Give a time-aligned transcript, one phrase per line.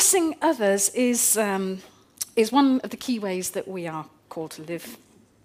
[0.00, 1.78] blessing others is, um,
[2.34, 4.96] is one of the key ways that we are called to live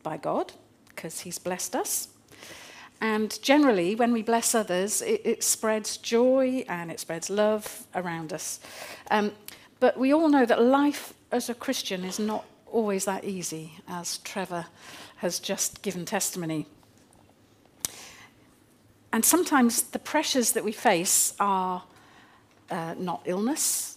[0.01, 0.53] by God,
[0.87, 2.07] because He's blessed us.
[3.01, 8.31] And generally, when we bless others, it, it spreads joy and it spreads love around
[8.31, 8.61] us.
[9.11, 9.33] Um,
[9.81, 14.19] but we all know that life as a Christian is not always that easy, as
[14.19, 14.67] Trevor
[15.17, 16.65] has just given testimony.
[19.11, 21.83] And sometimes the pressures that we face are
[22.71, 23.94] uh, not illness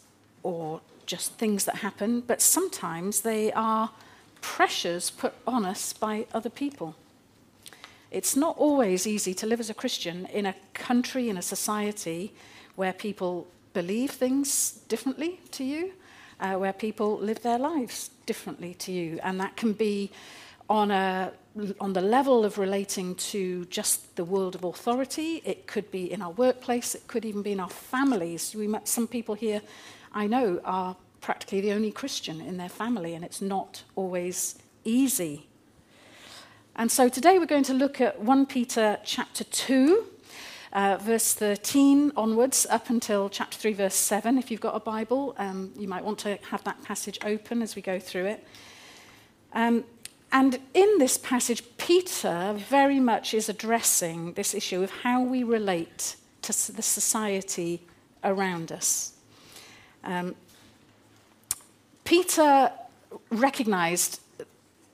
[0.48, 3.90] or just things that happen, but sometimes they are
[4.40, 6.94] pressures put on us by other people.
[8.10, 12.32] It's not always easy to live as a Christian in a country, in a society
[12.76, 15.92] where people believe things differently to you,
[16.40, 19.20] uh, where people live their lives differently to you.
[19.22, 20.10] And that can be
[20.70, 21.30] on, a,
[21.78, 25.42] on the level of relating to just the world of authority.
[25.44, 26.94] It could be in our workplace.
[26.94, 28.54] It could even be in our families.
[28.54, 29.60] We met some people here
[30.18, 35.46] I know are practically the only Christian in their family, and it's not always easy.
[36.74, 40.04] And so today we're going to look at 1 Peter chapter 2,
[40.72, 44.38] uh, verse 13 onwards, up until chapter 3, verse 7.
[44.38, 47.76] If you've got a Bible, um, you might want to have that passage open as
[47.76, 48.44] we go through it.
[49.52, 49.84] Um,
[50.32, 56.16] and in this passage, Peter very much is addressing this issue of how we relate
[56.42, 57.86] to the society
[58.24, 59.12] around us.
[60.04, 60.34] Um,
[62.04, 62.72] Peter
[63.30, 64.20] recognized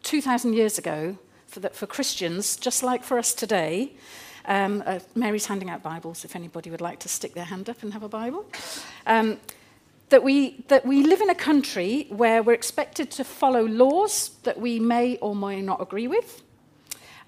[0.02, 1.16] 2,000 years ago
[1.47, 3.92] for, the, for Christians, just like for us today,
[4.47, 7.82] um, uh, Mary's handing out Bibles if anybody would like to stick their hand up
[7.82, 8.44] and have a Bible.
[9.06, 9.38] Um,
[10.10, 14.60] that, we, that we live in a country where we're expected to follow laws that
[14.60, 16.42] we may or may not agree with,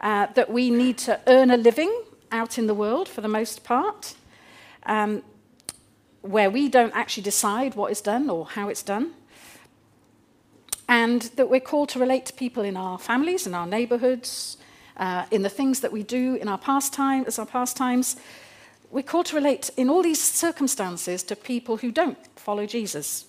[0.00, 3.64] uh, that we need to earn a living out in the world for the most
[3.64, 4.14] part,
[4.84, 5.22] um,
[6.30, 9.12] where we don't actually decide what is done or how it's done
[10.88, 14.56] and that we're called to relate to people in our families, in our neighborhoods,
[14.96, 18.16] uh, in the things that we do in our pastime, as our pastimes.
[18.90, 23.26] We're called to relate in all these circumstances to people who don't follow Jesus.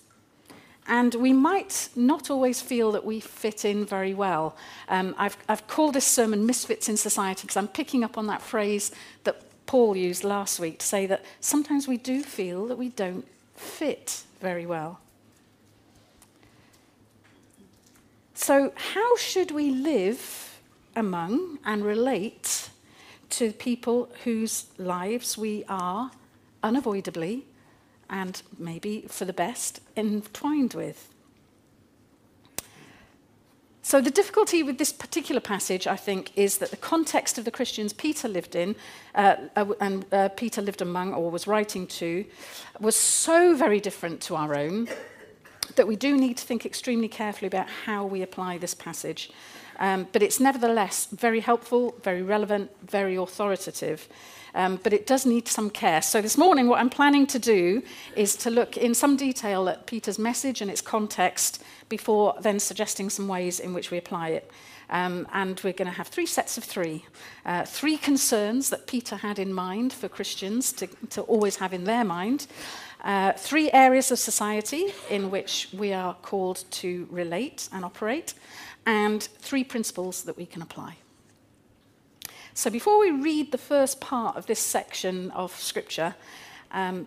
[0.86, 4.56] And we might not always feel that we fit in very well.
[4.88, 8.40] Um, I've, I've called this sermon Misfits in Society because I'm picking up on that
[8.40, 8.92] phrase
[9.24, 13.28] that Paul used last week to say that sometimes we do feel that we don't
[13.54, 14.98] fit very well.
[18.32, 20.58] So, how should we live
[20.96, 22.70] among and relate
[23.30, 26.12] to people whose lives we are
[26.62, 27.44] unavoidably
[28.08, 31.12] and maybe for the best entwined with?
[33.88, 37.50] So the difficulty with this particular passage, I think, is that the context of the
[37.50, 38.76] Christians Peter lived in,
[39.14, 42.26] uh, uh and uh, Peter lived among or was writing to,
[42.80, 44.88] was so very different to our own
[45.76, 49.30] that we do need to think extremely carefully about how we apply this passage.
[49.78, 54.06] Um, but it's nevertheless very helpful, very relevant, very authoritative
[54.54, 56.02] um, but it does need some care.
[56.02, 57.82] So this morning, what I'm planning to do
[58.16, 63.10] is to look in some detail at Peter's message and its context before then suggesting
[63.10, 64.50] some ways in which we apply it.
[64.90, 67.04] Um, and we're going to have three sets of three.
[67.44, 71.84] Uh, three concerns that Peter had in mind for Christians to, to always have in
[71.84, 72.46] their mind.
[73.04, 78.34] Uh, three areas of society in which we are called to relate and operate.
[78.86, 80.96] And three principles that we can apply.
[82.58, 86.16] So before we read the first part of this section of Scripture,
[86.72, 87.06] um,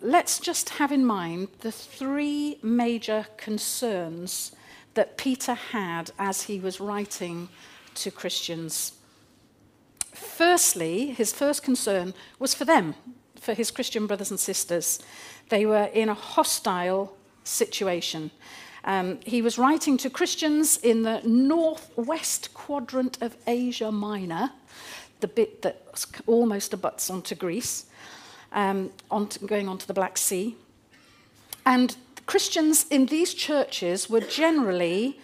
[0.00, 4.52] let's just have in mind the three major concerns
[4.94, 7.50] that Peter had as he was writing
[7.96, 8.92] to Christians.
[10.14, 12.94] Firstly, his first concern was for them,
[13.38, 14.98] for his Christian brothers and sisters.
[15.50, 17.14] They were in a hostile
[17.44, 18.30] situation.
[18.86, 24.52] Um, he was writing to Christians in the northwest quadrant of Asia Minor,
[25.20, 25.82] the bit that
[26.26, 27.86] almost abuts onto Greece,
[28.52, 28.90] um,
[29.44, 30.54] going onto the Black Sea.
[31.64, 31.96] And
[32.26, 35.18] Christians in these churches were generally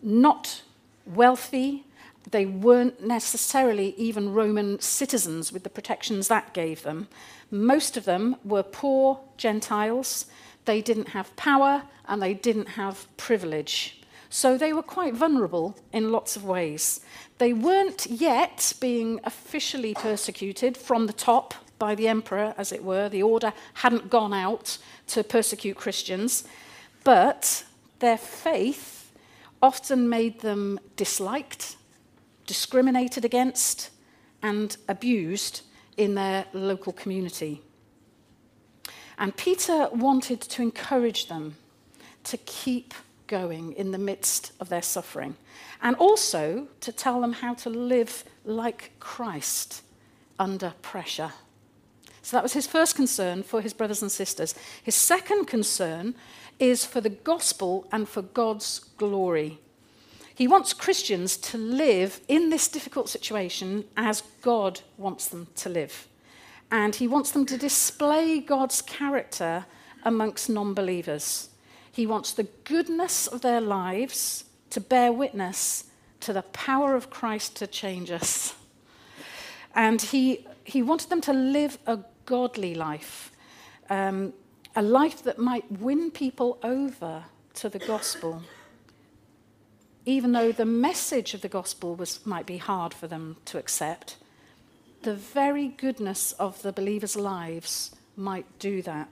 [0.00, 0.62] not
[1.04, 1.84] wealthy,
[2.30, 7.08] they weren't necessarily even Roman citizens with the protections that gave them.
[7.50, 10.26] Most of them were poor Gentiles.
[10.68, 14.02] They didn't have power and they didn't have privilege.
[14.28, 17.00] So they were quite vulnerable in lots of ways.
[17.38, 23.08] They weren't yet being officially persecuted from the top by the emperor, as it were.
[23.08, 24.76] The order hadn't gone out
[25.06, 26.44] to persecute Christians.
[27.02, 27.64] But
[28.00, 29.10] their faith
[29.62, 31.76] often made them disliked
[32.48, 33.90] discriminated against,
[34.42, 35.62] and abused
[35.96, 37.62] in their local community.
[39.18, 41.56] And Peter wanted to encourage them
[42.24, 42.94] to keep
[43.26, 45.36] going in the midst of their suffering,
[45.82, 49.82] and also to tell them how to live like Christ
[50.38, 51.32] under pressure.
[52.22, 54.54] So that was his first concern for his brothers and sisters.
[54.82, 56.14] His second concern
[56.58, 59.58] is for the gospel and for God's glory.
[60.34, 66.06] He wants Christians to live in this difficult situation as God wants them to live.
[66.70, 69.66] And he wants them to display God's character
[70.04, 71.48] amongst non believers.
[71.90, 75.84] He wants the goodness of their lives to bear witness
[76.20, 78.54] to the power of Christ to change us.
[79.74, 83.30] And he, he wanted them to live a godly life,
[83.88, 84.32] um,
[84.76, 87.24] a life that might win people over
[87.54, 88.42] to the gospel,
[90.04, 94.16] even though the message of the gospel was, might be hard for them to accept.
[95.02, 99.08] The very goodness of the believers' lives might do that.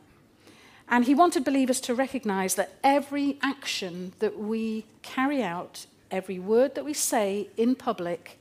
[0.89, 6.75] And he wanted believers to recognize that every action that we carry out, every word
[6.75, 8.39] that we say in public,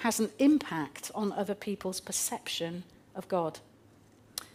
[0.00, 2.84] has an impact on other people's perception
[3.14, 3.60] of God.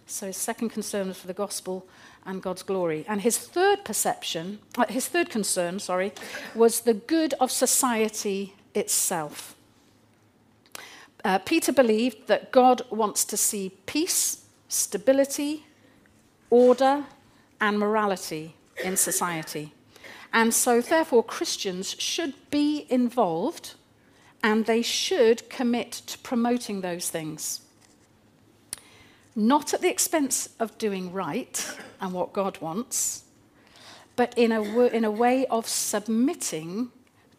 [0.06, 1.88] So his second concern was for the gospel
[2.26, 3.06] and God's glory.
[3.08, 6.12] And his third perception, uh, his third concern, sorry,
[6.54, 9.56] was the good of society itself.
[11.24, 15.66] Uh, Peter believed that God wants to see peace, stability,
[16.50, 17.06] order,
[17.60, 19.74] and morality in society.
[20.34, 23.76] And so, therefore, Christians should be involved
[24.44, 27.62] and they should commit to promoting those things.
[29.36, 33.24] Not at the expense of doing right and what God wants,
[34.16, 36.92] but in a, in a way of submitting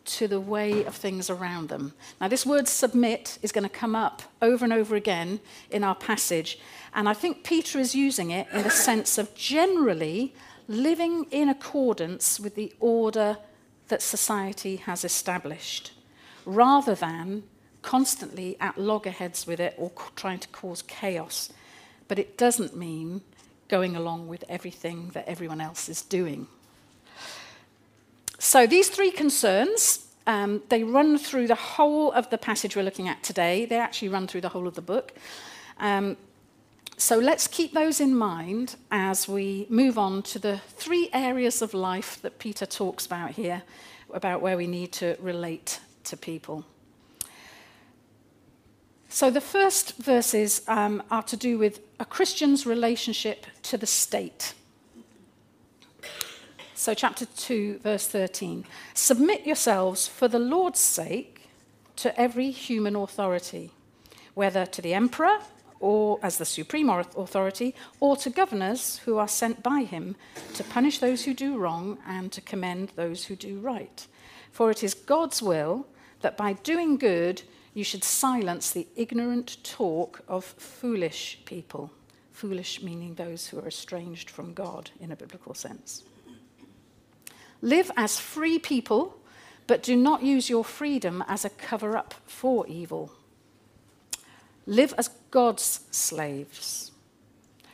[0.04, 1.92] to the way of things around them.
[2.20, 5.40] Now, this word submit is going to come up over and over again
[5.70, 6.58] in our passage.
[6.94, 10.34] And I think Peter is using it in the sense of generally
[10.68, 13.38] living in accordance with the order
[13.88, 15.92] that society has established,
[16.44, 17.42] rather than
[17.82, 21.52] constantly at loggerheads with it or trying to cause chaos.
[22.08, 23.22] But it doesn't mean
[23.68, 26.46] going along with everything that everyone else is doing.
[28.44, 33.06] So these three concerns, um, they run through the whole of the passage we're looking
[33.08, 33.66] at today.
[33.66, 35.12] They actually run through the whole of the book.
[35.78, 36.16] Um,
[36.96, 41.72] so let's keep those in mind as we move on to the three areas of
[41.72, 43.62] life that Peter talks about here,
[44.12, 46.64] about where we need to relate to people.
[49.08, 54.54] So the first verses um, are to do with a Christian's relationship to the state.
[56.82, 58.64] So, chapter 2, verse 13.
[58.92, 61.42] Submit yourselves for the Lord's sake
[61.94, 63.70] to every human authority,
[64.34, 65.38] whether to the emperor
[65.78, 70.16] or as the supreme authority, or to governors who are sent by him
[70.54, 74.08] to punish those who do wrong and to commend those who do right.
[74.50, 75.86] For it is God's will
[76.22, 77.42] that by doing good
[77.74, 81.92] you should silence the ignorant talk of foolish people.
[82.32, 86.02] Foolish meaning those who are estranged from God in a biblical sense.
[87.62, 89.16] Live as free people,
[89.66, 93.12] but do not use your freedom as a cover up for evil.
[94.66, 96.90] Live as God's slaves.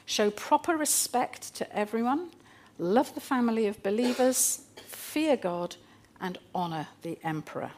[0.05, 2.31] Show proper respect to everyone.
[2.79, 4.63] Love the family of believers.
[4.87, 5.77] Fear God
[6.21, 7.73] and honor the emperor.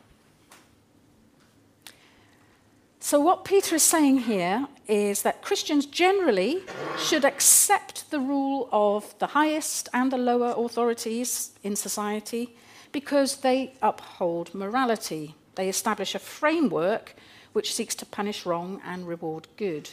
[3.03, 6.61] So, what Peter is saying here is that Christians generally
[6.99, 12.55] should accept the rule of the highest and the lower authorities in society
[12.93, 15.35] because they uphold morality.
[15.55, 17.15] They establish a framework
[17.55, 19.89] which seeks to punish wrong and reward good.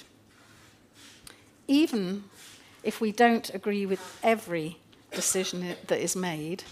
[1.65, 2.25] Even
[2.83, 4.79] if we don't agree with every
[5.11, 6.63] decision that is made,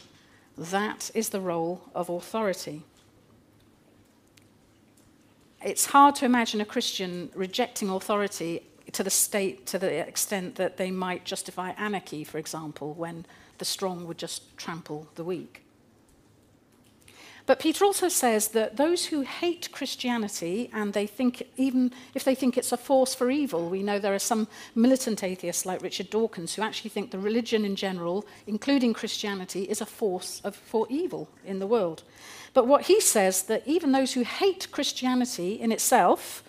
[0.57, 2.83] that is the role of authority.
[5.63, 10.77] it's hard to imagine a Christian rejecting authority to the state to the extent that
[10.77, 13.25] they might justify anarchy, for example, when
[13.57, 15.65] the strong would just trample the weak.
[17.47, 22.33] But Peter also says that those who hate Christianity and they think, even if they
[22.33, 26.09] think it's a force for evil, we know there are some militant atheists like Richard
[26.09, 30.87] Dawkins who actually think the religion in general, including Christianity, is a force of, for
[30.89, 32.01] evil in the world.
[32.55, 36.41] But what he says that even those who hate Christianity in itself,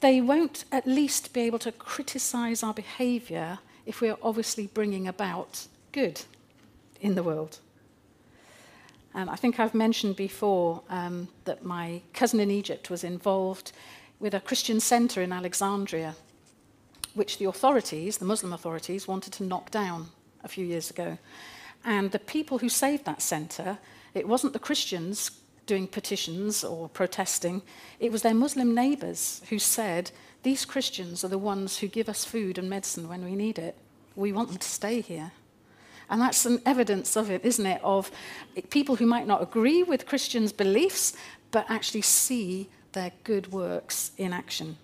[0.00, 5.66] they won't at least be able to criticize our behavior if we're obviously bringing about
[5.92, 6.20] good
[7.00, 7.58] in the world.
[9.14, 13.72] Um, I think I've mentioned before um, that my cousin in Egypt was involved
[14.20, 16.16] with a Christian center in Alexandria,
[17.14, 20.08] which the authorities, the Muslim authorities, wanted to knock down
[20.42, 21.16] a few years ago.
[21.82, 23.78] And the people who saved that centre,
[24.14, 25.30] it wasn't the Christians
[25.66, 27.62] doing petitions or protesting,
[27.98, 30.10] it was their Muslim neighbours who said,
[30.42, 33.76] These Christians are the ones who give us food and medicine when we need it.
[34.14, 35.32] We want them to stay here.
[36.10, 37.80] And that's an evidence of it, isn't it?
[37.82, 38.10] Of
[38.70, 41.14] people who might not agree with Christians' beliefs,
[41.50, 44.76] but actually see their good works in action.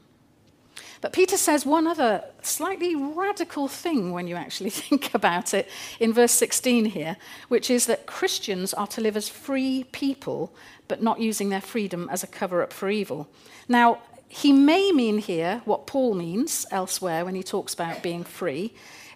[1.01, 6.13] But Peter says one other slightly radical thing when you actually think about it in
[6.13, 7.17] verse 16 here,
[7.49, 10.53] which is that Christians are to live as free people,
[10.89, 13.29] but not using their freedom as a cover up for evil.
[13.69, 18.73] Now, he may mean here what Paul means elsewhere when he talks about being free.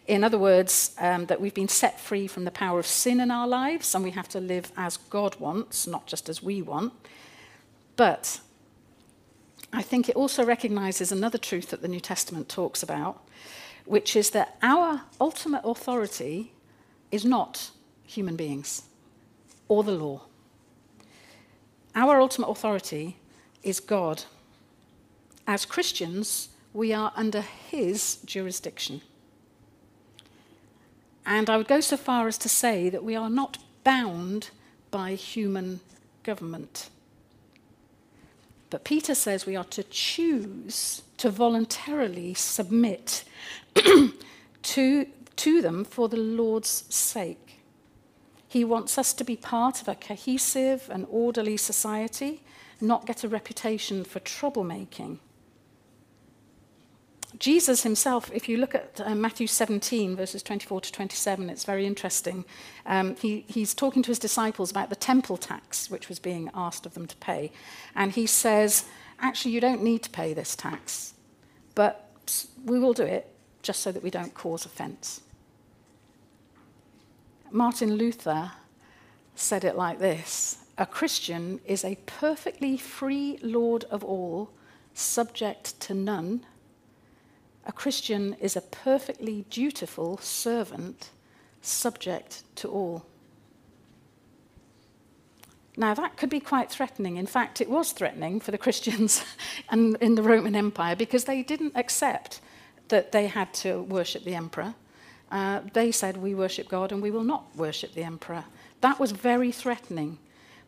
[0.06, 3.30] In other words, um, that we've been set free from the power of sin in
[3.30, 6.92] our lives and we have to live as God wants, not just as we want.
[7.96, 8.40] But
[9.74, 13.26] I think it also recognizes another truth that the New Testament talks about,
[13.86, 16.52] which is that our ultimate authority
[17.10, 17.72] is not
[18.04, 18.82] human beings
[19.66, 20.22] or the law.
[21.96, 23.16] Our ultimate authority
[23.64, 24.22] is God.
[25.44, 29.00] As Christians, we are under His jurisdiction.
[31.26, 34.50] And I would go so far as to say that we are not bound
[34.92, 35.80] by human
[36.22, 36.90] government.
[38.70, 43.24] But Peter says we are to choose to voluntarily submit
[44.62, 45.06] to,
[45.36, 47.60] to them for the Lord's sake.
[48.48, 52.42] He wants us to be part of a cohesive and orderly society,
[52.80, 55.18] not get a reputation for troublemaking.
[57.38, 61.86] Jesus himself, if you look at uh, Matthew 17, verses 24 to 27, it's very
[61.86, 62.44] interesting.
[62.86, 66.86] Um, he, he's talking to his disciples about the temple tax, which was being asked
[66.86, 67.50] of them to pay.
[67.96, 68.84] And he says,
[69.18, 71.14] actually, you don't need to pay this tax,
[71.74, 72.08] but
[72.64, 73.28] we will do it
[73.62, 75.20] just so that we don't cause offense.
[77.50, 78.52] Martin Luther
[79.34, 84.50] said it like this A Christian is a perfectly free Lord of all,
[84.92, 86.44] subject to none
[87.66, 91.10] a Christian is a perfectly dutiful servant,
[91.62, 93.06] subject to all.
[95.76, 97.16] Now, that could be quite threatening.
[97.16, 99.24] In fact, it was threatening for the Christians
[99.70, 102.40] and in the Roman Empire because they didn't accept
[102.88, 104.74] that they had to worship the emperor.
[105.32, 108.44] Uh, they said, We worship God and we will not worship the emperor.
[108.82, 110.18] That was very threatening.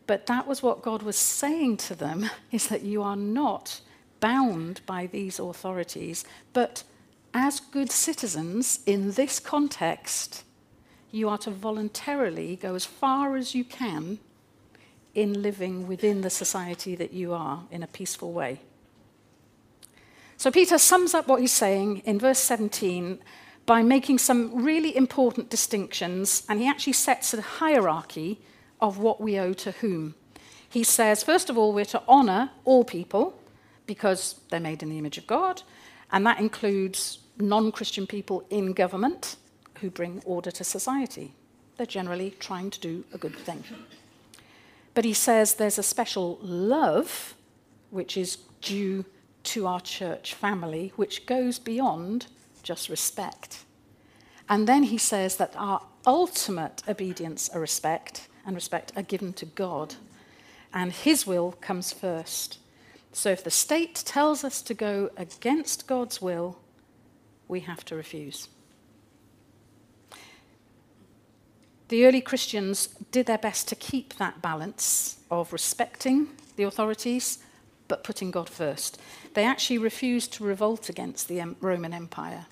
[0.07, 3.81] But that was what God was saying to them is that you are not
[4.19, 6.83] bound by these authorities, but
[7.33, 10.43] as good citizens in this context,
[11.11, 14.19] you are to voluntarily go as far as you can
[15.13, 18.59] in living within the society that you are in a peaceful way.
[20.37, 23.19] So Peter sums up what he's saying in verse 17
[23.65, 28.39] by making some really important distinctions, and he actually sets a hierarchy
[28.79, 30.15] of what we owe to whom.
[30.69, 33.37] He says, first of all, we're to honor all people
[33.87, 35.63] because they're made in the image of God,
[36.11, 39.37] and that includes non Christian people in government
[39.81, 41.33] who bring order to society.
[41.77, 43.63] They're generally trying to do a good thing.
[44.93, 47.35] But he says there's a special love
[47.91, 49.05] which is due
[49.43, 52.27] to our church family, which goes beyond
[52.63, 53.63] just respect.
[54.49, 59.45] And then he says that our ultimate obedience and respect and respect are given to
[59.45, 59.95] God,
[60.73, 62.57] and his will comes first.
[63.17, 66.59] So if the state tells us to go against God's will,
[67.47, 68.47] we have to refuse.
[71.87, 77.39] The early Christians did their best to keep that balance of respecting the authorities
[77.87, 79.01] but putting God first.
[79.33, 82.45] They actually refused to revolt against the Roman Empire.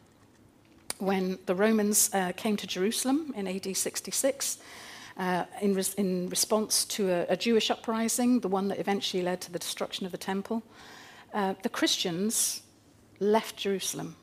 [0.98, 4.58] When the Romans uh, came to Jerusalem in AD 66,
[5.18, 9.42] uh, in, res in response to a, a Jewish uprising, the one that eventually led
[9.42, 10.64] to the destruction of the temple.
[11.34, 12.62] Uh, the Christians
[13.20, 14.16] left Jerusalem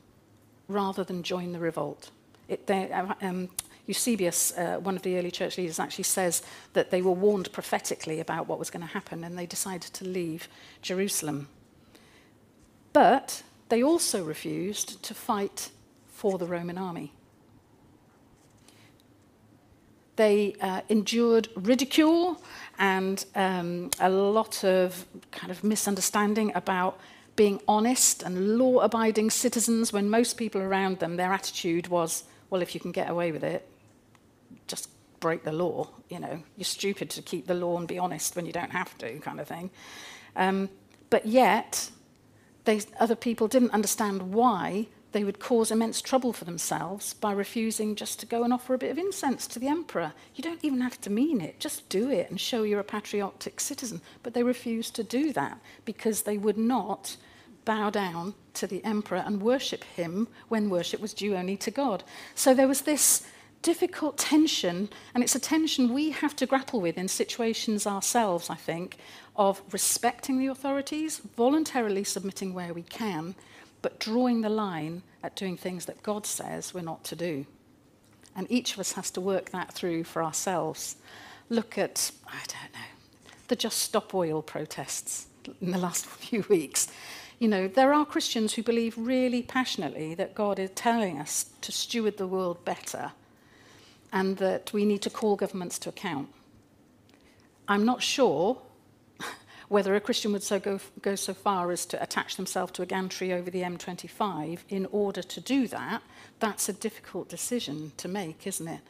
[0.67, 2.11] rather than join the revolt.
[2.47, 3.49] It, they, uh, um,
[3.85, 6.41] Eusebius, uh, one of the early church leaders, actually says
[6.73, 10.05] that they were warned prophetically about what was going to happen and they decided to
[10.05, 10.47] leave
[10.81, 11.47] Jerusalem.
[12.93, 15.69] But they also refused to fight
[16.07, 17.11] for the Roman army.
[20.15, 22.41] They uh, endured ridicule
[22.77, 26.99] and um, a lot of kind of misunderstanding about
[27.35, 32.61] being honest and law abiding citizens when most people around them, their attitude was, well,
[32.61, 33.67] if you can get away with it,
[34.67, 34.89] just
[35.19, 35.89] break the law.
[36.09, 38.95] You know, you're stupid to keep the law and be honest when you don't have
[38.99, 39.71] to, kind of thing.
[40.35, 40.69] Um,
[41.09, 41.89] but yet,
[42.65, 47.95] they, other people didn't understand why they would cause immense trouble for themselves by refusing
[47.95, 50.13] just to go and offer a bit of incense to the emperor.
[50.35, 53.59] You don't even have to mean it, just do it and show you're a patriotic
[53.59, 54.01] citizen.
[54.23, 57.15] But they refused to do that because they would not
[57.63, 62.03] bow down to the emperor and worship him when worship was due only to God.
[62.35, 63.25] So there was this
[63.61, 68.55] difficult tension, and it's a tension we have to grapple with in situations ourselves, I
[68.55, 68.97] think,
[69.35, 73.35] of respecting the authorities, voluntarily submitting where we can,
[73.83, 77.45] but drawing the line at doing things that God says we're not to do.
[78.35, 80.95] And each of us has to work that through for ourselves.
[81.49, 85.27] Look at, I don't know, the Just Stop Oil protests
[85.61, 86.87] in the last few weeks.
[87.37, 91.71] You know, there are Christians who believe really passionately that God is telling us to
[91.71, 93.11] steward the world better
[94.13, 96.29] and that we need to call governments to account.
[97.67, 98.61] I'm not sure
[99.73, 102.85] whether a Christian would so go, go so far as to attach themselves to a
[102.85, 106.03] gantry over the M25 in order to do that,
[106.39, 108.81] that's a difficult decision to make, isn't it?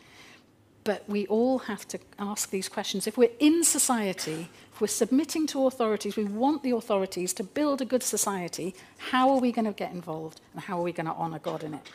[0.84, 3.08] But we all have to ask these questions.
[3.08, 7.82] If we're in society, if we're submitting to authorities, we want the authorities to build
[7.82, 11.06] a good society, how are we going to get involved and how are we going
[11.06, 11.90] to honour God in it?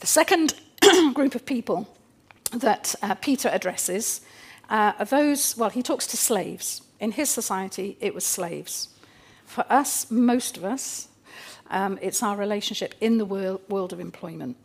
[0.00, 0.54] The second
[1.14, 1.86] group of people
[2.50, 4.20] that uh, Peter addresses
[4.68, 6.82] uh, are those, well, he talks to slaves.
[7.02, 8.88] In his society, it was slaves.
[9.44, 11.08] For us, most of us,
[11.68, 14.56] um, it's our relationship in the world, world of employment.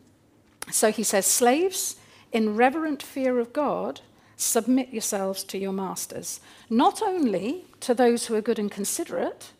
[0.71, 1.95] So he says, Slaves,
[2.31, 4.01] in reverent fear of God,
[4.35, 6.39] submit yourselves to your masters,
[6.69, 9.51] not only to those who are good and considerate,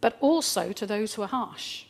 [0.00, 1.86] but also to those who are harsh.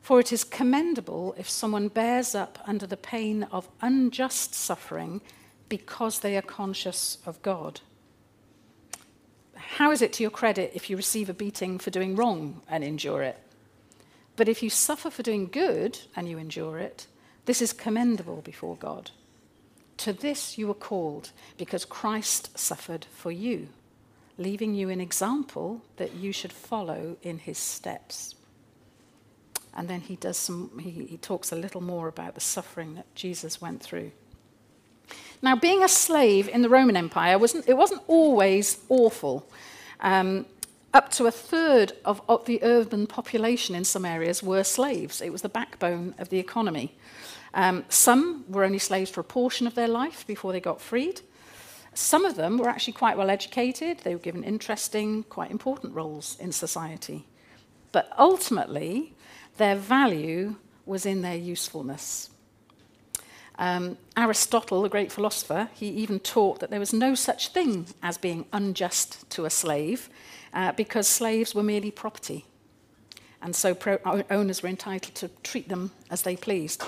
[0.00, 5.20] For it is commendable if someone bears up under the pain of unjust suffering
[5.68, 7.80] because they are conscious of God.
[9.76, 12.84] How is it to your credit if you receive a beating for doing wrong and
[12.84, 13.38] endure it?
[14.36, 17.06] But if you suffer for doing good and you endure it,
[17.46, 19.12] this is commendable before God.
[19.96, 23.68] To this you were called, because Christ suffered for you,
[24.36, 28.34] leaving you an example that you should follow in his steps.
[29.74, 33.14] And then he does some he, he talks a little more about the suffering that
[33.14, 34.12] Jesus went through.
[35.42, 39.48] Now, being a slave in the Roman Empire wasn't, it wasn't always awful.
[40.02, 40.46] Um,
[40.92, 45.22] up to a third of, of the urban population in some areas were slaves.
[45.22, 46.94] It was the backbone of the economy.
[47.54, 51.22] Um, some were only slaves for a portion of their life before they got freed.
[51.94, 53.98] Some of them were actually quite well educated.
[53.98, 57.26] They were given interesting, quite important roles in society.
[57.92, 59.14] But ultimately,
[59.58, 62.30] their value was in their usefulness.
[63.58, 68.18] Um, Aristotle, the great philosopher, he even taught that there was no such thing as
[68.18, 70.08] being unjust to a slave
[70.54, 72.44] uh, because slaves were merely property.
[73.42, 76.82] And so pro- owners were entitled to treat them as they pleased.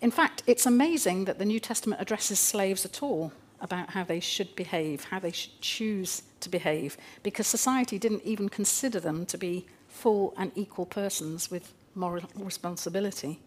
[0.00, 4.20] In fact, it's amazing that the New Testament addresses slaves at all about how they
[4.20, 9.38] should behave, how they should choose to behave, because society didn't even consider them to
[9.38, 13.40] be full and equal persons with moral responsibility.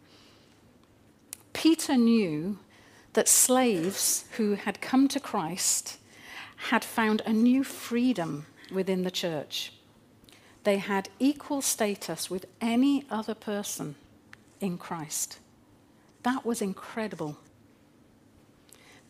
[1.60, 2.58] Peter knew
[3.12, 5.98] that slaves who had come to Christ
[6.70, 9.74] had found a new freedom within the church.
[10.64, 13.96] They had equal status with any other person
[14.62, 15.40] in Christ.
[16.24, 17.36] That was incredible.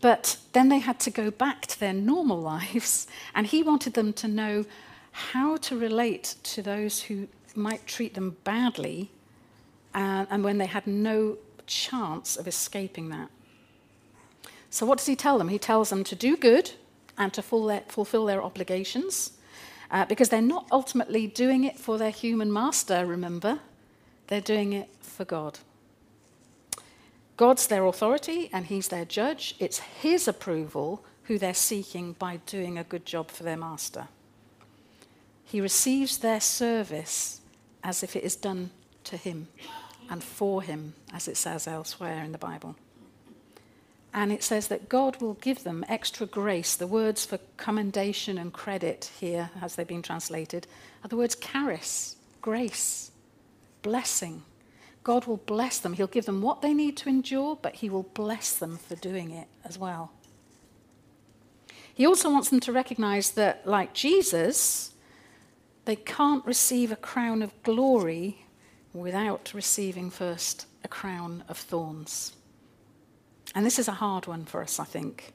[0.01, 4.11] But then they had to go back to their normal lives, and he wanted them
[4.13, 4.65] to know
[5.11, 9.11] how to relate to those who might treat them badly
[9.93, 11.37] and, and when they had no
[11.69, 13.29] chance of escaping that.
[14.69, 15.47] So, what does he tell them?
[15.47, 16.71] He tells them to do good
[17.17, 19.33] and to fulfill their obligations
[19.91, 23.59] uh, because they're not ultimately doing it for their human master, remember?
[24.27, 25.59] They're doing it for God.
[27.37, 29.55] God's their authority and he's their judge.
[29.59, 34.07] It's his approval who they're seeking by doing a good job for their master.
[35.45, 37.41] He receives their service
[37.83, 38.71] as if it is done
[39.05, 39.47] to him
[40.09, 42.75] and for him, as it says elsewhere in the Bible.
[44.13, 46.75] And it says that God will give them extra grace.
[46.75, 50.65] The words for commendation and credit here, as they've been translated,
[51.03, 53.11] are the words charis, grace,
[53.83, 54.43] blessing.
[55.03, 55.93] God will bless them.
[55.93, 59.29] He'll give them what they need to endure, but He will bless them for doing
[59.29, 60.11] it as well.
[61.93, 64.93] He also wants them to recognize that, like Jesus,
[65.85, 68.45] they can't receive a crown of glory
[68.93, 72.33] without receiving first a crown of thorns.
[73.55, 75.33] And this is a hard one for us, I think.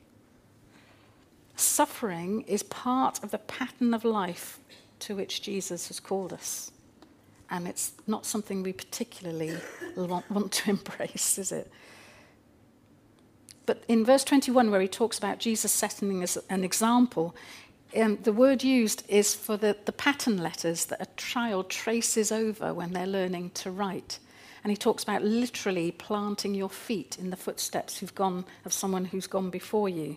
[1.57, 4.59] Suffering is part of the pattern of life
[5.01, 6.73] to which Jesus has called us.
[7.51, 9.57] And it's not something we particularly
[9.97, 11.71] want, to embrace, is it?
[13.67, 17.35] But in verse 21, where he talks about Jesus setting as an example,
[17.96, 22.74] um, the word used is for the, the pattern letters that a child traces over
[22.74, 24.18] when they're learning to write.
[24.62, 29.04] And he talks about literally planting your feet in the footsteps who've gone of someone
[29.07, 30.16] who's gone before you.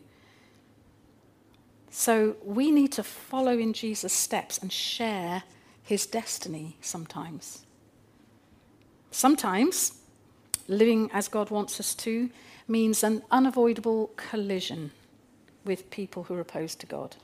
[1.89, 5.43] So we need to follow in Jesus' steps and share
[5.83, 7.65] his destiny sometimes.
[9.11, 9.93] Sometimes
[10.67, 12.29] living as God wants us to
[12.67, 14.91] means an unavoidable collision
[15.65, 17.15] with people who are opposed to God.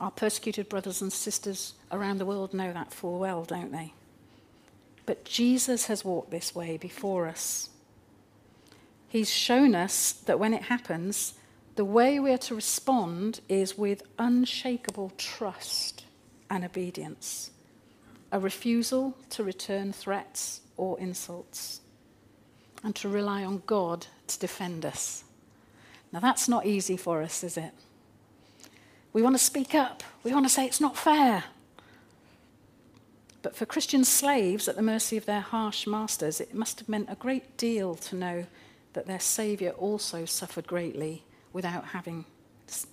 [0.00, 3.92] Our persecuted brothers and sisters around the world know that full well, don't they?
[5.06, 7.70] But Jesus has walked this way before us.
[9.08, 11.34] He's shown us that when it happens,
[11.76, 16.04] the way we are to respond is with unshakable trust
[16.50, 17.50] and obedience,
[18.30, 21.80] a refusal to return threats or insults,
[22.84, 25.24] and to rely on God to defend us.
[26.12, 27.72] Now, that's not easy for us, is it?
[29.12, 30.02] We want to speak up.
[30.22, 31.44] We want to say it's not fair.
[33.42, 37.08] But for Christian slaves at the mercy of their harsh masters, it must have meant
[37.10, 38.46] a great deal to know
[38.92, 42.24] that their Saviour also suffered greatly without having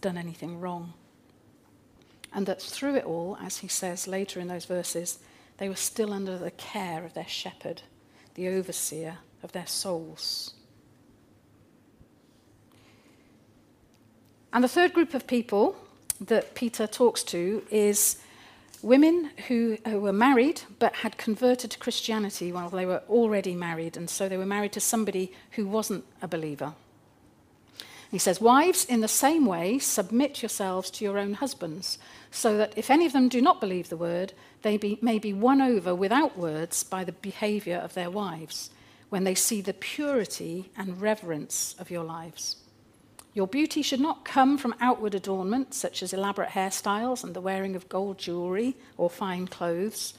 [0.01, 0.93] done anything wrong.
[2.31, 5.19] And that through it all, as he says later in those verses,
[5.57, 7.81] they were still under the care of their shepherd,
[8.35, 10.53] the overseer of their souls.
[14.53, 15.75] And the third group of people
[16.21, 18.17] that Peter talks to is
[18.81, 23.97] women who, who were married but had converted to Christianity while they were already married,
[23.97, 26.73] and so they were married to somebody who wasn't a believer.
[28.11, 31.97] He says, Wives, in the same way, submit yourselves to your own husbands,
[32.31, 35.33] so that if any of them do not believe the word, they be, may be
[35.33, 38.69] won over without words by the behavior of their wives,
[39.09, 42.57] when they see the purity and reverence of your lives.
[43.35, 47.75] Your beauty should not come from outward adornment, such as elaborate hairstyles and the wearing
[47.75, 50.13] of gold jewelry or fine clothes.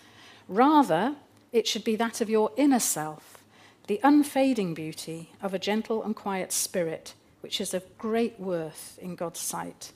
[0.48, 1.16] Rather,
[1.50, 3.38] it should be that of your inner self,
[3.86, 9.16] the unfading beauty of a gentle and quiet spirit, which is of great worth in
[9.16, 9.92] God's sight.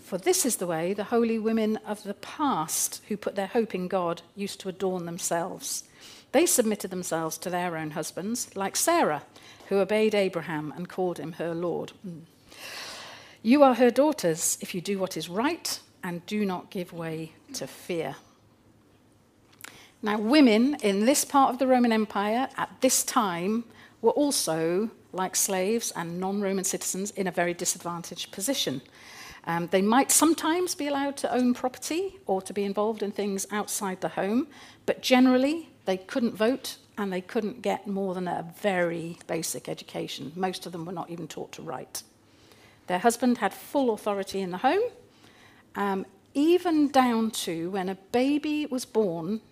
[0.00, 3.76] For this is the way the holy women of the past, who put their hope
[3.76, 5.84] in God, used to adorn themselves.
[6.32, 9.22] They submitted themselves to their own husbands, like Sarah,
[9.68, 11.92] who obeyed Abraham and called him her Lord.
[12.04, 12.22] Mm.
[13.42, 17.32] You are her daughters if you do what is right and do not give way
[17.54, 18.16] to fear.
[20.02, 23.64] Now, women in this part of the Roman Empire at this time
[24.02, 28.82] were also, like slaves and non Roman citizens, in a very disadvantaged position.
[29.44, 33.46] Um, they might sometimes be allowed to own property or to be involved in things
[33.50, 34.48] outside the home,
[34.84, 40.32] but generally they couldn't vote and they couldn't get more than a very basic education.
[40.36, 42.02] Most of them were not even taught to write.
[42.90, 44.82] Their husband had full authority in the home,
[45.76, 49.42] um, even down to when a baby was born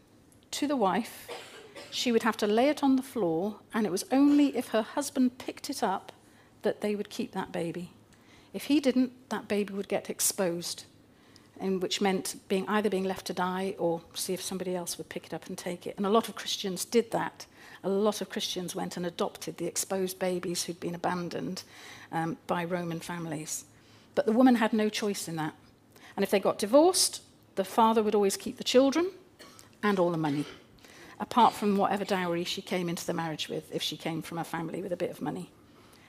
[0.51, 1.29] to the wife,
[1.93, 4.83] she would have to lay it on the floor, and it was only if her
[4.83, 6.11] husband picked it up
[6.63, 7.93] that they would keep that baby.
[8.53, 10.87] If he didn't, that baby would get exposed,
[11.61, 15.11] and which meant being either being left to die or see if somebody else would
[15.11, 15.97] pick it up and take it.
[15.97, 17.47] And a lot of Christians did that.
[17.85, 21.63] a lot of Christians went and adopted the exposed babies who'd been abandoned
[22.13, 23.65] um, by Roman families.
[24.15, 25.55] But the woman had no choice in that.
[26.17, 27.23] And if they got divorced,
[27.55, 29.11] the father would always keep the children
[29.83, 30.45] and all the money,
[31.21, 34.45] apart from whatever dowry she came into the marriage with, if she came from a
[34.45, 35.51] family with a bit of money.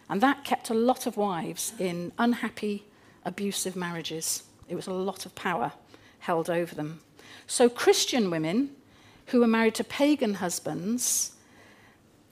[0.09, 2.85] And that kept a lot of wives in unhappy,
[3.25, 4.43] abusive marriages.
[4.67, 5.71] It was a lot of power
[6.19, 7.01] held over them.
[7.45, 8.71] So Christian women
[9.27, 11.33] who were married to pagan husbands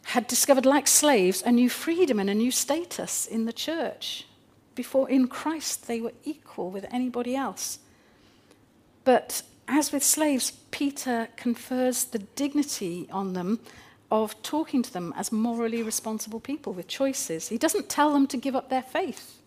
[0.08, 4.26] had discovered, like slaves, a new freedom and a new status in the church.
[4.74, 7.80] Before in Christ, they were equal with anybody else.
[9.04, 13.60] But as with slaves, Peter confers the dignity on them
[14.10, 17.50] of talking to them as morally responsible people with choices.
[17.50, 19.40] He doesn't tell them to give up their faith,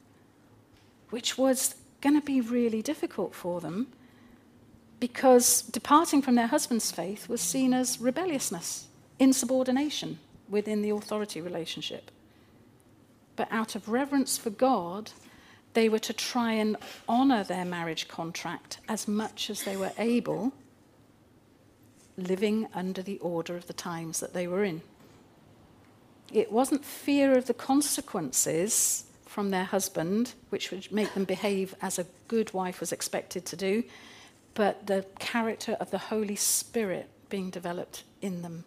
[1.09, 3.87] which was going to be really difficult for them
[4.99, 10.19] because departing from their husband's faith was seen as rebelliousness, insubordination
[10.51, 12.11] within the authority relationship.
[13.37, 15.13] But out of reverence for God,
[15.73, 16.77] they were to try and
[17.09, 20.53] honor their marriage contract as much as they were able,
[22.17, 24.83] living under the order of the times that they were in.
[26.33, 31.99] It wasn't fear of the consequences from their husband, which would make them behave as
[31.99, 33.85] a good wife was expected to do,
[34.55, 38.65] but the character of the Holy Spirit being developed in them.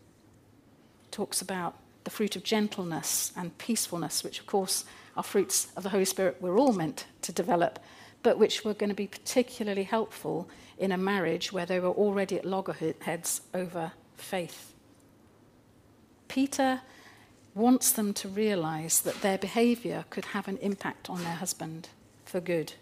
[1.14, 4.84] Talks about the fruit of gentleness and peacefulness, which, of course,
[5.16, 7.78] are fruits of the Holy Spirit we're all meant to develop,
[8.24, 10.50] but which were going to be particularly helpful
[10.80, 14.74] in a marriage where they were already at loggerheads over faith.
[16.30, 16.82] Peter
[17.54, 21.90] wants them to realize that their behavior could have an impact on their husband
[22.26, 22.74] for good.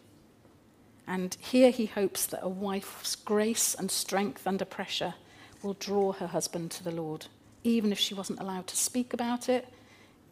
[1.05, 5.15] And here he hopes that a wife's grace and strength under pressure
[5.61, 7.27] will draw her husband to the Lord,
[7.63, 9.67] even if she wasn't allowed to speak about it,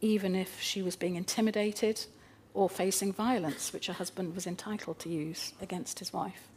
[0.02, 2.06] even if she was being intimidated
[2.54, 6.48] or facing violence, which her husband was entitled to use against his wife.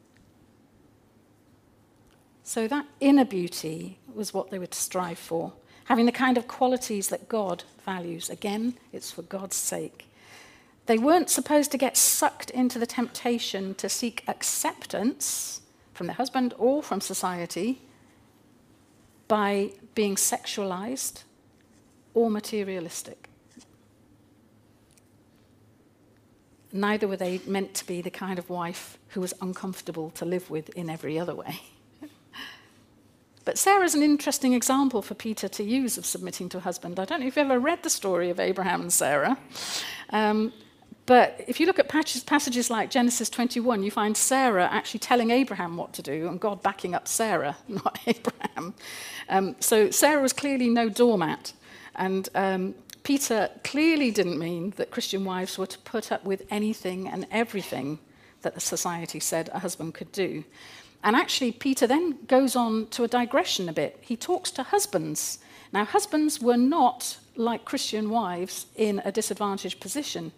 [2.43, 5.53] So that inner beauty was what they were to strive for,
[5.85, 8.31] having the kind of qualities that God values.
[8.31, 10.07] Again, it's for God's sake.
[10.87, 15.61] They weren't supposed to get sucked into the temptation to seek acceptance
[15.95, 17.81] from their husband or from society
[19.33, 21.23] by being sexualized
[22.13, 23.31] or materialistic.
[26.71, 30.51] Neither were they meant to be the kind of wife who was uncomfortable to live
[30.51, 31.63] with in every other way.
[33.47, 37.01] but Sarah's an interesting example for Peter to use of submitting to a husband.
[37.01, 39.39] I don't know if you've ever read the story of Abraham and Sarah.
[40.11, 40.53] Um,
[41.13, 45.77] but if you look at passages like Genesis 21, you find Sarah actually telling Abraham
[45.77, 48.73] what to do and God backing up Sarah, not Abraham.
[49.29, 51.53] Um, so Sarah was clearly no doormat.
[51.97, 57.07] And um, Peter clearly didn't mean that Christian wives were to put up with anything
[57.09, 57.99] and everything
[58.41, 60.45] that the society said a husband could do.
[61.05, 63.99] And actually, Peter then goes on to a digression a bit.
[64.01, 65.41] He talks to husbands.
[65.75, 70.33] Now, husbands were not like Christian wives in a disadvantaged position.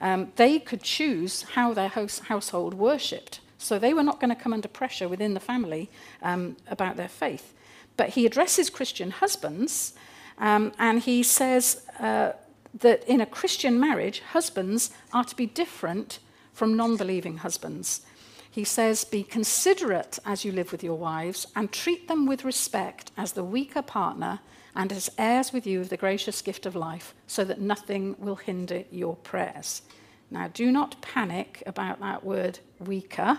[0.00, 3.40] um, they could choose how their house, household worshipped.
[3.58, 5.90] So they were not going to come under pressure within the family
[6.22, 7.54] um, about their faith.
[7.96, 9.94] But he addresses Christian husbands
[10.38, 12.32] um, and he says uh,
[12.80, 16.18] that in a Christian marriage, husbands are to be different
[16.52, 18.02] from non believing husbands.
[18.50, 23.10] He says, Be considerate as you live with your wives and treat them with respect
[23.16, 24.40] as the weaker partner
[24.76, 28.36] and as heirs with you of the gracious gift of life, so that nothing will
[28.36, 29.82] hinder your prayers.
[30.30, 33.38] Now, do not panic about that word weaker.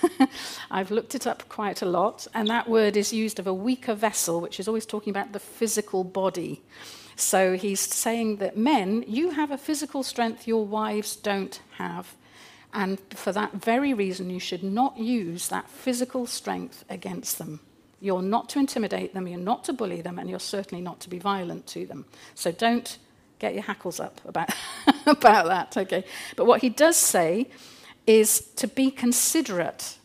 [0.70, 3.94] I've looked it up quite a lot, and that word is used of a weaker
[3.94, 6.62] vessel, which is always talking about the physical body.
[7.14, 12.14] So he's saying that men, you have a physical strength your wives don't have.
[12.72, 17.60] And for that very reason, you should not use that physical strength against them.
[18.00, 21.10] You're not to intimidate them, you're not to bully them, and you're certainly not to
[21.10, 22.04] be violent to them.
[22.34, 22.98] So don't
[23.38, 24.50] get your hackles up about,
[25.06, 26.04] about that, okay?
[26.36, 27.48] But what he does say
[28.06, 29.98] is to be considerate,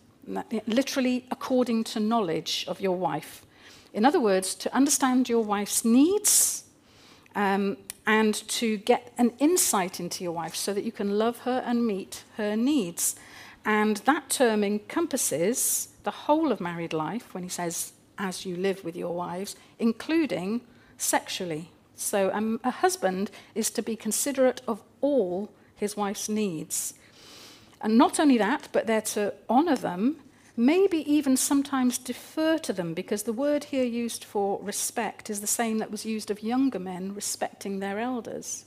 [0.68, 3.46] literally according to knowledge of your wife.
[3.94, 6.64] In other words, to understand your wife's needs
[7.36, 11.64] um, and to get an insight into your wife so that you can love her
[11.66, 13.16] and meet her needs.
[13.66, 18.84] And that term encompasses the whole of married life when he says, as you live
[18.84, 20.62] with your wives, including
[20.98, 21.72] sexually.
[21.96, 26.94] So um, a husband is to be considerate of all his wife's needs.
[27.82, 30.18] And not only that, but they're to honour them,
[30.56, 35.48] maybe even sometimes defer to them, because the word here used for respect is the
[35.48, 38.66] same that was used of younger men respecting their elders,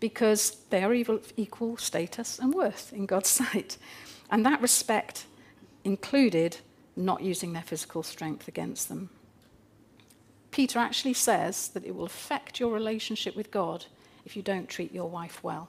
[0.00, 0.94] because they are
[1.36, 3.76] equal status and worth in God's sight.
[4.32, 5.26] And that respect
[5.84, 6.56] included
[6.96, 9.10] not using their physical strength against them.
[10.50, 13.86] Peter actually says that it will affect your relationship with God
[14.24, 15.68] if you don't treat your wife well,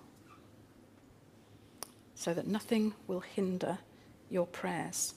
[2.15, 3.79] so that nothing will hinder
[4.29, 5.13] your prayers.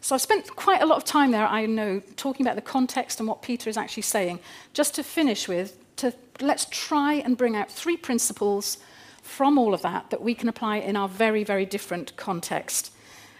[0.00, 3.20] So I've spent quite a lot of time there, I know, talking about the context
[3.20, 4.40] and what Peter is actually saying.
[4.72, 8.78] Just to finish with, to, let's try and bring out three principles
[9.24, 12.92] from all of that that we can apply in our very, very different context.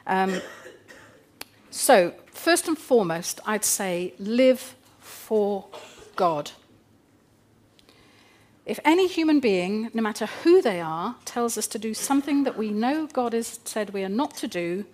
[0.06, 0.40] Um,
[1.70, 5.66] so, first and foremost, I'd say live for
[6.16, 6.52] God.
[8.64, 12.56] If any human being, no matter who they are, tells us to do something that
[12.56, 14.86] we know God has said we are not to do,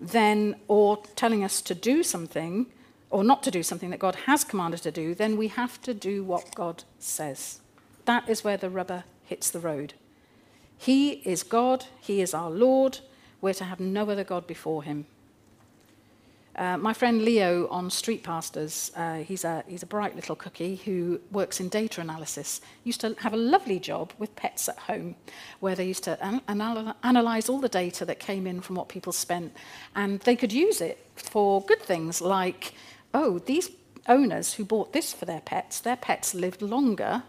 [0.00, 2.66] then, or telling us to do something,
[3.10, 5.94] or not to do something that God has commanded to do, then we have to
[5.94, 7.60] do what God says.
[8.06, 9.94] That is where the rubber hits the road.
[10.82, 12.98] He is God, He is our Lord.
[13.40, 15.06] We're to have no other God before Him.
[16.56, 20.74] Uh, my friend Leo on Street Pastors, uh, he's, a, he's a bright little cookie
[20.74, 25.14] who works in data analysis, used to have a lovely job with pets at home
[25.60, 28.88] where they used to an- anal- analyze all the data that came in from what
[28.88, 29.56] people spent
[29.94, 32.74] and they could use it for good things like,
[33.14, 33.70] oh, these
[34.08, 37.22] owners who bought this for their pets, their pets lived longer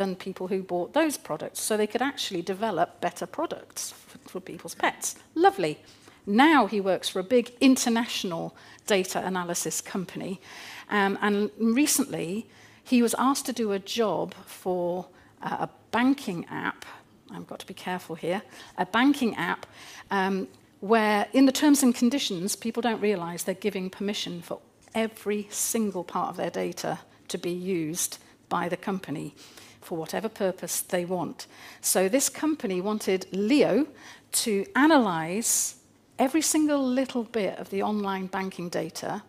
[0.00, 1.60] than people who bought those products.
[1.60, 5.14] So they could actually develop better products for, for people's pets.
[5.34, 5.78] Lovely.
[6.26, 10.40] Now he works for a big international data analysis company.
[10.88, 12.46] Um, and recently,
[12.82, 15.06] he was asked to do a job for
[15.42, 16.86] uh, a banking app.
[17.30, 18.40] I've got to be careful here.
[18.78, 19.66] A banking app
[20.10, 20.48] um,
[20.80, 24.60] where, in the terms and conditions, people don't realize they're giving permission for
[24.94, 28.16] every single part of their data to be used
[28.48, 29.34] by the company
[29.80, 31.46] for whatever purpose they want.
[31.80, 33.86] So this company wanted Leo
[34.32, 35.76] to analyze
[36.18, 39.22] every single little bit of the online banking data,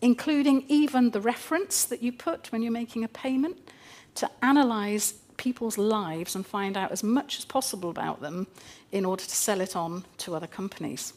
[0.00, 3.70] including even the reference that you put when you're making a payment,
[4.14, 8.46] to analyze people's lives and find out as much as possible about them
[8.92, 11.12] in order to sell it on to other companies.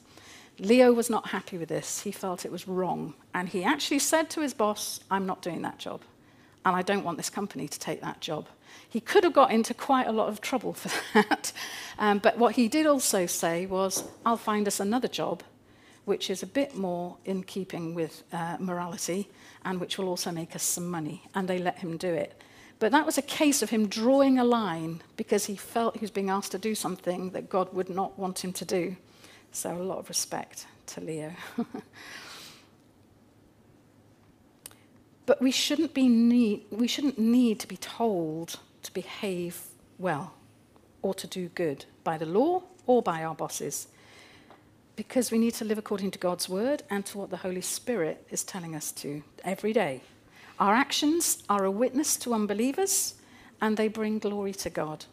[0.59, 2.01] Leo was not happy with this.
[2.01, 3.15] He felt it was wrong.
[3.33, 6.01] And he actually said to his boss, I'm not doing that job.
[6.65, 8.47] And I don't want this company to take that job.
[8.89, 11.53] He could have got into quite a lot of trouble for that.
[11.97, 15.43] Um, but what he did also say was, I'll find us another job,
[16.05, 19.29] which is a bit more in keeping with uh, morality
[19.63, 21.23] and which will also make us some money.
[21.33, 22.41] And they let him do it.
[22.79, 26.11] But that was a case of him drawing a line because he felt he was
[26.11, 28.95] being asked to do something that God would not want him to do.
[29.51, 31.31] So a lot of respect to Leo.
[35.31, 39.61] but we shouldn't, be need, we shouldn't need to be told to behave
[39.97, 40.33] well
[41.01, 43.87] or to do good by the law or by our bosses.
[44.97, 48.27] Because we need to live according to God's word and to what the Holy Spirit
[48.29, 50.01] is telling us to every day.
[50.59, 53.13] Our actions are a witness to unbelievers
[53.61, 55.05] and they bring glory to God.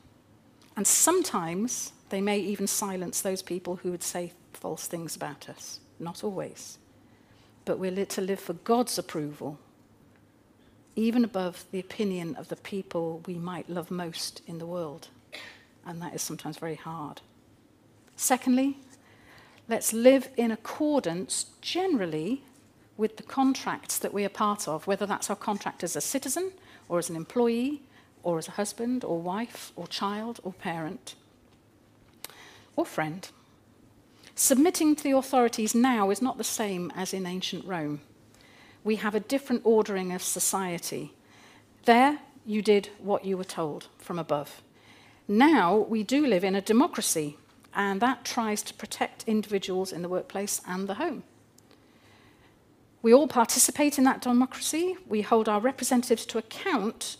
[0.77, 5.79] And sometimes they may even silence those people who would say false things about us.
[6.01, 6.79] Not always.
[7.65, 9.61] But we're to live for God's approval
[10.99, 15.07] even above the opinion of the people we might love most in the world.
[15.87, 17.21] And that is sometimes very hard.
[18.17, 18.79] Secondly,
[19.69, 22.43] let's live in accordance generally
[22.97, 26.51] with the contracts that we are part of, whether that's our contract as a citizen
[26.89, 27.81] or as an employee
[28.25, 31.15] or as a husband or wife or child or parent
[32.75, 33.29] or friend.
[34.35, 38.01] Submitting to the authorities now is not the same as in ancient Rome
[38.85, 41.12] we have a different ordering of society.
[41.85, 44.62] There, you did what you were told from above.
[45.27, 47.37] Now, we do live in a democracy,
[47.75, 51.23] and that tries to protect individuals in the workplace and the home.
[53.03, 54.97] We all participate in that democracy.
[55.07, 57.17] We hold our representatives to account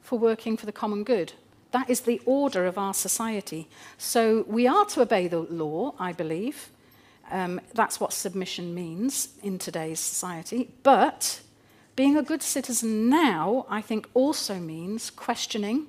[0.00, 1.34] for working for the common good.
[1.72, 3.68] That is the order of our society.
[3.98, 6.70] So we are to obey the law, I believe,
[7.32, 10.68] um, that's what submission means in today's society.
[10.82, 11.40] But
[11.96, 15.86] being a good citizen now, I think, also means questioning,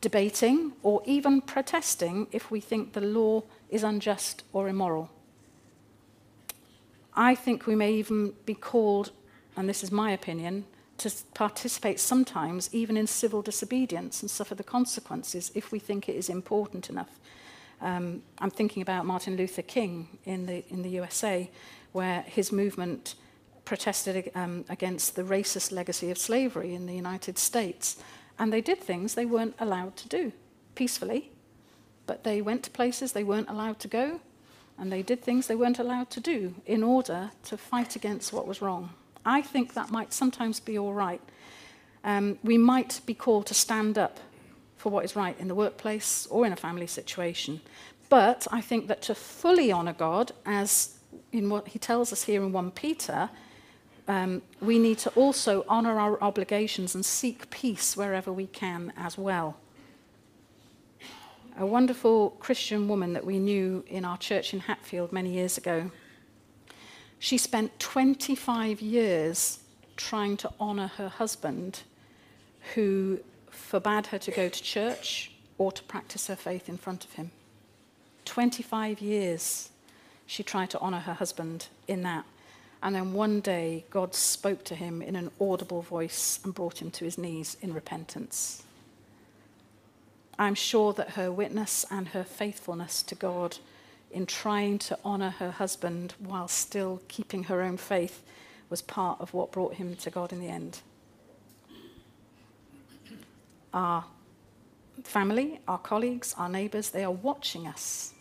[0.00, 5.10] debating, or even protesting if we think the law is unjust or immoral.
[7.14, 9.12] I think we may even be called,
[9.56, 10.64] and this is my opinion,
[10.98, 16.16] to participate sometimes even in civil disobedience and suffer the consequences if we think it
[16.16, 17.18] is important enough.
[17.84, 21.50] Um, I'm thinking about Martin Luther King in the, in the USA,
[21.92, 23.14] where his movement
[23.66, 28.02] protested um, against the racist legacy of slavery in the United States.
[28.38, 30.32] And they did things they weren't allowed to do
[30.74, 31.30] peacefully,
[32.06, 34.20] but they went to places they weren't allowed to go,
[34.78, 38.46] and they did things they weren't allowed to do in order to fight against what
[38.46, 38.90] was wrong.
[39.26, 41.20] I think that might sometimes be all right.
[42.02, 44.20] Um, we might be called to stand up
[44.84, 47.58] for what is right in the workplace or in a family situation.
[48.10, 50.98] But I think that to fully honor God, as
[51.32, 53.30] in what he tells us here in 1 Peter,
[54.08, 59.16] um, we need to also honor our obligations and seek peace wherever we can as
[59.16, 59.56] well.
[61.58, 65.90] A wonderful Christian woman that we knew in our church in Hatfield many years ago,
[67.18, 69.60] she spent 25 years
[69.96, 71.84] trying to honor her husband
[72.74, 73.20] who
[73.54, 77.30] forbade her to go to church or to practice her faith in front of him.
[78.24, 79.70] 25 years
[80.26, 82.24] she tried to honor her husband in that.
[82.82, 86.90] And then one day, God spoke to him in an audible voice and brought him
[86.92, 88.62] to his knees in repentance.
[90.38, 93.56] I'm sure that her witness and her faithfulness to God
[94.10, 98.22] in trying to honor her husband while still keeping her own faith
[98.68, 100.80] was part of what brought him to God in the end.
[103.74, 104.04] Our
[105.02, 108.14] family, our colleagues, our neighbors, they are watching us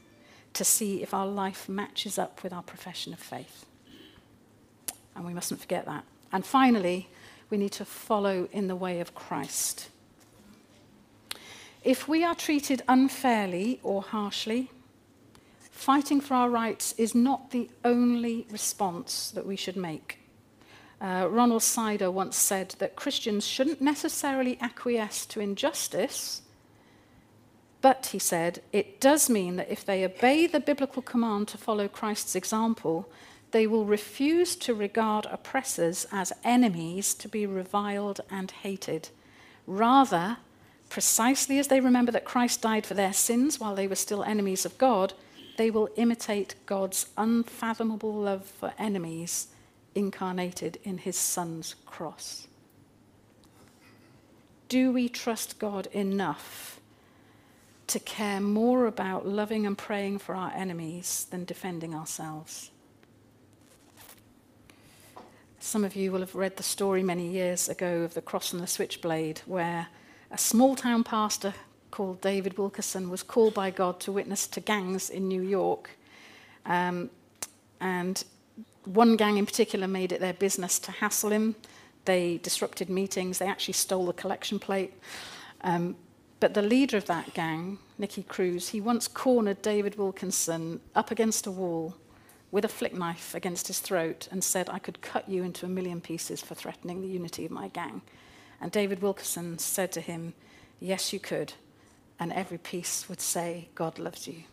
[0.54, 3.66] to see if our life matches up with our profession of faith.
[5.16, 6.04] And we mustn't forget that.
[6.32, 7.08] And finally,
[7.50, 9.90] we need to follow in the way of Christ.
[11.84, 14.72] If we are treated unfairly or harshly,
[15.70, 20.23] fighting for our rights is not the only response that we should make.
[21.02, 26.42] Uh, Ronald Sider once said that Christians shouldn't necessarily acquiesce to injustice,
[27.82, 31.90] but, he said, it does mean that if they obey the biblical command to follow
[31.90, 33.10] Christ's example,
[33.52, 39.10] they will refuse to regard oppressors as enemies to be reviled and hated.
[39.68, 40.38] Rather,
[40.90, 44.66] precisely as they remember that Christ died for their sins while they were still enemies
[44.66, 45.14] of God,
[45.58, 49.48] they will imitate God's unfathomable love for enemies
[49.96, 52.48] incarnated in his Son's cross.
[54.70, 56.74] Do we trust God enough
[57.94, 62.72] to care more about loving and praying for our enemies than defending ourselves.
[65.60, 68.62] Some of you will have read the story many years ago of the cross and
[68.62, 69.88] the switchblade, where
[70.32, 71.54] a small town pastor
[71.92, 75.92] called David Wilkerson was called by God to witness to gangs in New York.
[76.66, 77.12] Um,
[77.80, 78.24] and
[78.86, 81.56] one gang in particular made it their business to hassle him.
[82.06, 84.94] They disrupted meetings, they actually stole the collection plate.
[85.62, 85.96] Um,
[86.40, 91.48] but the leader of that gang, Nicky Cruz, he once cornered David Wilkinson up against
[91.48, 91.96] a wall
[92.52, 95.70] with a flick knife against his throat and said, I could cut you into a
[95.70, 98.02] million pieces for threatening the unity of my gang.
[98.60, 100.34] And David Wilkinson said to him,
[100.80, 101.54] Yes, you could.
[102.20, 104.44] And every piece would say, God loves you.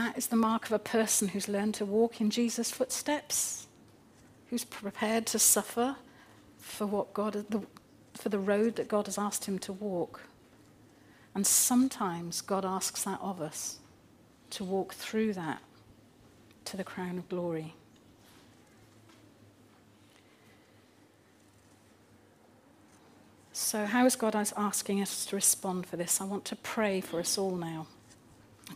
[0.00, 3.66] That is the mark of a person who's learned to walk in Jesus' footsteps,
[4.48, 5.96] who's prepared to suffer
[6.56, 7.44] for what God,
[8.14, 10.22] for the road that God has asked him to walk.
[11.34, 13.76] And sometimes God asks that of us
[14.52, 15.60] to walk through that
[16.64, 17.74] to the crown of glory.
[23.52, 26.22] So, how is God asking us to respond for this?
[26.22, 27.86] I want to pray for us all now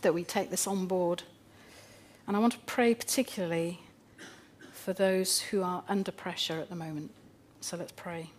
[0.01, 1.23] that we take this on board.
[2.27, 3.79] And I want to pray particularly
[4.71, 7.11] for those who are under pressure at the moment.
[7.61, 8.29] So, let's pray.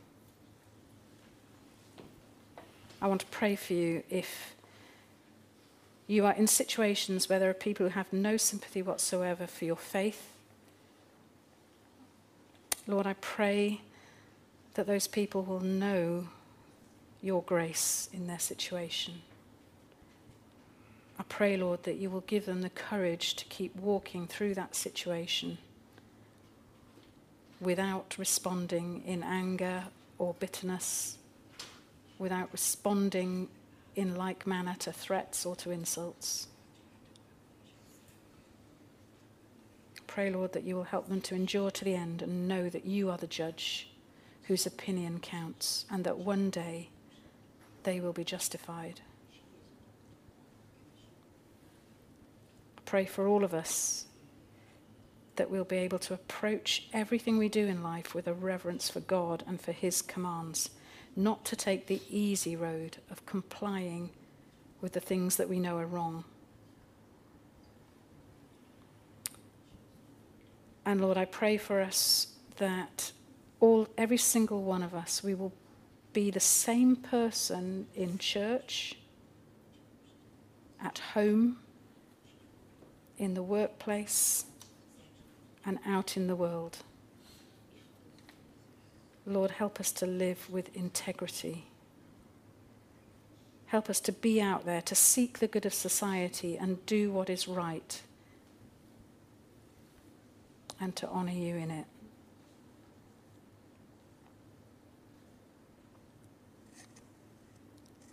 [3.00, 4.54] I want to pray for you if
[6.06, 9.76] you are in situations where there are people who have no sympathy whatsoever for your
[9.76, 10.30] faith.
[12.86, 13.80] Lord, I pray
[14.74, 16.28] that those people will know
[17.20, 19.22] your grace in their situation.
[21.18, 24.74] I pray, Lord, that you will give them the courage to keep walking through that
[24.74, 25.58] situation
[27.60, 29.84] without responding in anger
[30.18, 31.16] or bitterness
[32.18, 33.48] without responding
[33.94, 36.48] in like manner to threats or to insults.
[40.06, 42.86] Pray, Lord, that you will help them to endure to the end and know that
[42.86, 43.90] you are the judge
[44.44, 46.88] whose opinion counts and that one day
[47.82, 49.00] they will be justified.
[52.86, 54.06] Pray for all of us
[55.34, 59.00] that we'll be able to approach everything we do in life with a reverence for
[59.00, 60.70] God and for His commands
[61.14, 64.10] not to take the easy road of complying
[64.80, 66.24] with the things that we know are wrong.
[70.84, 72.28] And Lord, I pray for us
[72.58, 73.12] that
[73.58, 75.52] all, every single one of us, we will
[76.12, 78.96] be the same person in church,
[80.80, 81.58] at home,
[83.18, 84.44] in the workplace,
[85.64, 86.78] and out in the world.
[89.26, 91.64] Lord, help us to live with integrity.
[93.66, 97.28] Help us to be out there, to seek the good of society and do what
[97.28, 98.00] is right,
[100.80, 101.86] and to honour you in it.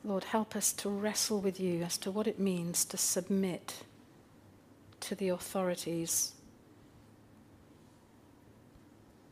[0.03, 3.83] Lord, help us to wrestle with you as to what it means to submit
[5.03, 6.31] to the authorities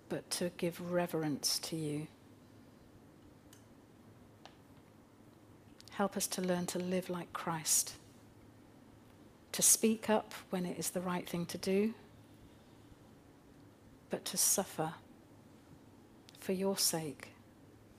[0.10, 2.08] but to give reverence to you.
[5.92, 7.94] Help us to learn to live like Christ,
[9.54, 11.94] to speak up when it is the right thing to do,
[14.10, 14.94] but to suffer
[16.40, 17.30] for your sake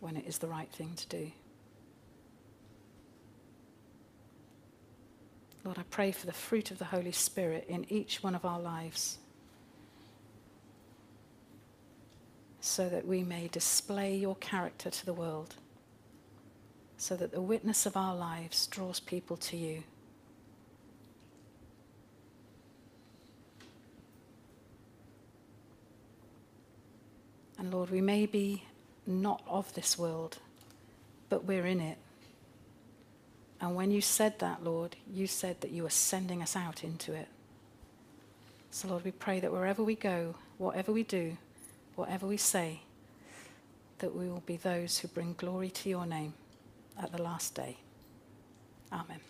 [0.00, 1.32] when it is the right thing to do.
[5.64, 8.60] Lord, I pray for the fruit of the Holy Spirit in each one of our
[8.60, 9.18] lives
[12.62, 15.56] so that we may display your character to the world,
[16.96, 19.82] so that the witness of our lives draws people to you.
[27.58, 28.64] And Lord, we may be
[29.06, 30.38] not of this world,
[31.28, 31.98] but we're in it.
[33.62, 37.14] And when you said that, Lord, you said that you were sending us out into
[37.14, 37.28] it.
[38.72, 41.36] So, Lord, we pray that wherever we go, whatever we do,
[41.94, 42.80] whatever we say,
[44.00, 46.34] that we will be those who bring glory to your name
[47.00, 47.76] at the last day.
[48.90, 49.20] Amen.